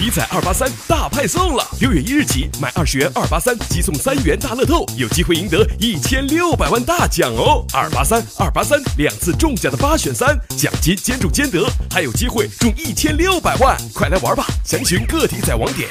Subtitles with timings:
[0.00, 1.62] 体彩二八三大派送了！
[1.78, 7.62] 六月一日起，买二十元二八三即送三元大乐透，有机会赢得一千六百万大奖哦！
[7.74, 13.76] 二八三二八三两次中奖的八选三，奖金兼中兼得，还有机会中一千六百万！
[13.92, 14.46] 快来玩吧！
[14.64, 15.90] 详询各体彩网点。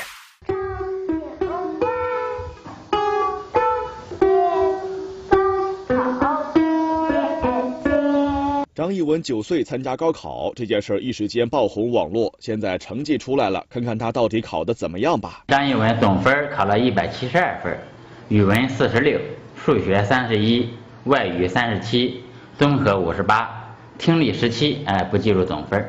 [8.80, 15.44] 张艺文九岁参加高考这件事儿一时间爆红网络，现在成绩出来了，看看他到底考的怎么样吧。
[15.50, 17.78] 张艺文总分考了一百七十二分，
[18.30, 19.20] 语文四十六，
[19.58, 20.70] 数学三十一，
[21.04, 22.22] 外语三十七，
[22.58, 25.86] 综合五十八，听力十七，哎，不计入总分。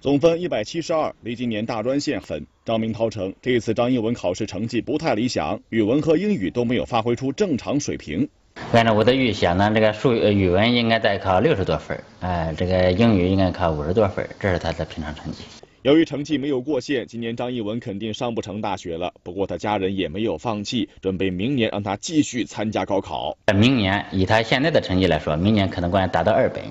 [0.00, 2.46] 总分一百七十二，离今年大专线很。
[2.64, 8.26] 张明涛称，这次张艺文考试成绩不太理想，语文和英语都没有发挥出正常水平。
[8.72, 15.44] 按照我的预想呢，这个数语文应该再考六十多分，哎，这个英语应该考五十多分，这是他的平常成绩。
[15.82, 19.12] 由于成绩没有过线，今年张艺文肯定上不成大学了。
[19.22, 23.36] 不过他家人也没有放弃，准备明年让他继续参加高考。
[23.54, 26.64] 明年以他现在的成绩来说，明年可能关达到二本，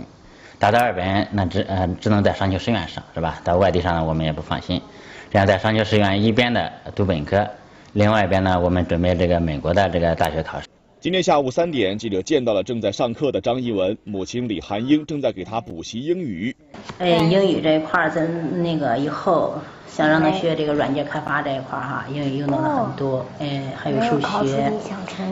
[0.60, 3.40] 达到二本那只呃只能在商丘师院上，是吧？
[3.46, 4.82] 到外地上我们也不放心。
[5.32, 7.48] 这样在商丘师院一边的读本科，
[7.94, 10.68] 另外一边呢，我们准备这个美国的这个大学考试。
[11.06, 16.56] 今天下午三点，记者见到了正在上课的张艺文，母亲李涵英正在给他补习英语。
[16.98, 19.54] 哎，英语这一块儿，咱那个以后
[19.88, 23.24] 想让他学这个软件开发这一块儿哈，英语用到了很多。
[23.38, 24.74] 哎，还有数学。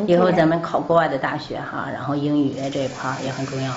[0.06, 3.74] 以后咱们考国外的大学哈，然后英语这一块儿也很重要。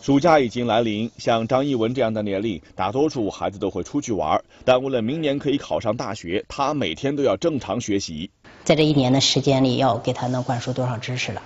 [0.00, 8.30] 暑假已经来临，像张艺文这样的年龄，大多数孩子都会出去玩，但为了明年可以考上大学，他每天都要正常学习。
[8.64, 11.42] 在这一年的时间里，要给他能灌输多少知识了？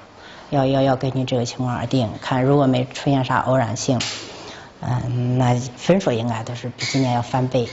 [0.49, 2.09] 要要要根据这个情况而定。
[2.23, 4.01] 看如果没出现啥偶然性，
[4.81, 7.69] 嗯，那分数应该都是比今年要翻倍。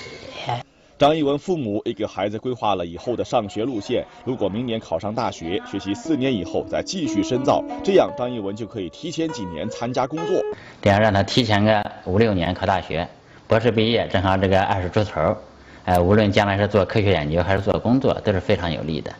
[0.99, 4.05] 张艺文父母也给孩子规划了以后的上学路线。
[4.23, 10.41] 如果明年考上大学，学习四年以后再继续深造，这样张艺文就可以提前几年参加工作。
[10.81, 13.07] 这样让他提前个五六年考大学，
[13.47, 15.35] 博士毕业正好这个二十出头，
[15.83, 19.11] 哎，无论将来是做科学研究还是做工作，都是非常有利的。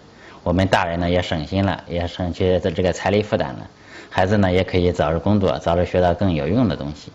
[0.44, 3.68] 我们大人呢也省心了，也省去的这个财力负担了，
[4.12, 7.12] 孩子呢也可以早日工作，早日学到更有用的东西。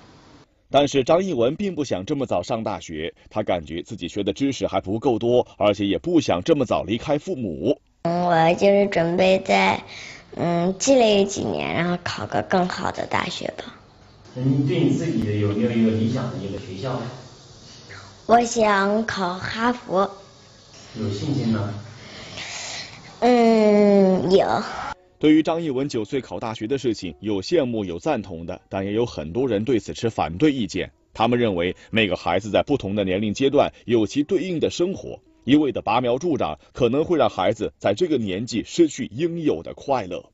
[0.71, 7.81] 但是张艺文并不想这么早上大学，他感觉自己学的知识还不够多，而且也不想这么早离开父母。
[8.03, 9.83] 嗯，我就是准备在
[10.37, 13.65] 嗯积累几年，然后考个更好的大学吧。
[14.35, 17.01] 你对你自己有没有一个理想的一个学校？
[18.27, 20.11] 我想考哈佛。
[21.01, 21.73] 有信心吗？
[23.21, 24.47] 嗯，有。
[25.19, 30.93] 对于张艺文九岁考大学的事情，有羡慕有赞同的，但也有很多人对此持反对意见。
[31.13, 40.25] 他们认为每个孩子在不同的年龄阶段有其对应的生活，一味的拔苗助长可能会让孩子在这个年纪失去应有的快乐。